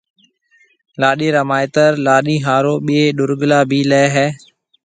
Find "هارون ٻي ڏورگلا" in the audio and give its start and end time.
2.45-3.59